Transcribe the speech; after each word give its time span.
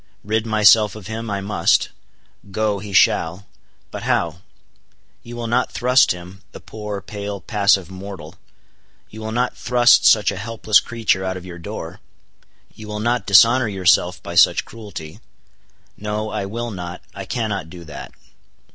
Rid 0.23 0.47
myself 0.47 0.95
of 0.95 1.05
him, 1.05 1.29
I 1.29 1.41
must; 1.41 1.89
go, 2.49 2.79
he 2.79 2.91
shall. 2.91 3.45
But 3.91 4.01
how? 4.01 4.39
You 5.21 5.35
will 5.35 5.45
not 5.45 5.71
thrust 5.71 6.11
him, 6.11 6.41
the 6.53 6.59
poor, 6.59 7.01
pale, 7.01 7.39
passive 7.39 7.91
mortal,—you 7.91 9.21
will 9.21 9.31
not 9.31 9.55
thrust 9.55 10.03
such 10.03 10.31
a 10.31 10.37
helpless 10.41 10.79
creature 10.79 11.23
out 11.23 11.37
of 11.37 11.45
your 11.45 11.59
door? 11.59 11.99
you 12.73 12.87
will 12.87 12.99
not 12.99 13.27
dishonor 13.27 13.67
yourself 13.67 14.23
by 14.23 14.33
such 14.33 14.65
cruelty? 14.65 15.19
No, 15.97 16.31
I 16.31 16.47
will 16.47 16.71
not, 16.71 17.03
I 17.13 17.25
cannot 17.25 17.69
do 17.69 17.83
that. 17.83 18.11